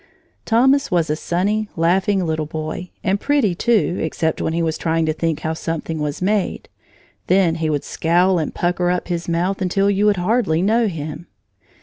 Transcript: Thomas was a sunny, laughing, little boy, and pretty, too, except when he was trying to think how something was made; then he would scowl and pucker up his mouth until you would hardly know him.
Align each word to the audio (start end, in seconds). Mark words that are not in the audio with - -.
Thomas 0.45 0.89
was 0.89 1.11
a 1.11 1.15
sunny, 1.15 1.69
laughing, 1.75 2.25
little 2.25 2.47
boy, 2.47 2.89
and 3.03 3.19
pretty, 3.19 3.53
too, 3.53 3.99
except 4.01 4.41
when 4.41 4.51
he 4.53 4.63
was 4.63 4.75
trying 4.75 5.05
to 5.05 5.13
think 5.13 5.41
how 5.41 5.53
something 5.53 5.99
was 5.99 6.23
made; 6.23 6.69
then 7.27 7.53
he 7.61 7.69
would 7.69 7.83
scowl 7.83 8.39
and 8.39 8.51
pucker 8.51 8.89
up 8.89 9.09
his 9.09 9.29
mouth 9.29 9.61
until 9.61 9.91
you 9.91 10.07
would 10.07 10.17
hardly 10.17 10.63
know 10.63 10.87
him. 10.87 11.27